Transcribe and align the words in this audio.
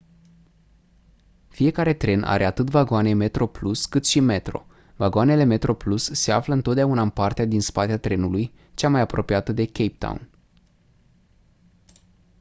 fiecare 1.47 1.93
tren 1.93 2.23
are 2.23 2.45
atât 2.45 2.69
vagoane 2.69 3.13
metroplus 3.13 3.85
cât 3.85 4.05
și 4.05 4.19
metro 4.19 4.65
vagoanele 4.95 5.43
metroplus 5.43 6.09
se 6.13 6.31
află 6.31 6.53
întotdeauna 6.53 7.01
în 7.01 7.09
partea 7.09 7.45
din 7.45 7.61
spate 7.61 7.91
a 7.91 7.97
trenului 7.97 8.53
cea 8.73 8.89
mai 8.89 9.01
apropiată 9.01 9.51
de 9.51 9.65
cape 9.65 9.95
town 9.97 10.29